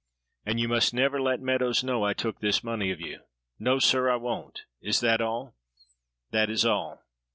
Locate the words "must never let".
0.67-1.41